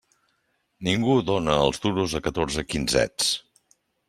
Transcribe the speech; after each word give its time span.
Ningú 0.87 1.17
dóna 1.27 1.59
els 1.67 1.83
duros 1.85 2.17
a 2.21 2.23
catorze 2.29 2.65
quinzets. 2.73 3.31